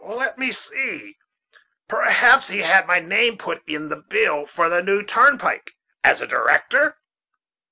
let 0.03 0.35
me 0.35 0.51
see 0.51 1.15
perhaps 1.87 2.47
he 2.47 2.57
had 2.63 2.87
my 2.87 2.97
name 2.99 3.37
put 3.37 3.61
in 3.69 3.87
the 3.89 3.95
bill 4.09 4.47
for 4.47 4.67
the 4.67 4.81
new 4.81 5.03
turnpike, 5.03 5.73
as 6.03 6.21
a 6.21 6.25
director." 6.25 6.97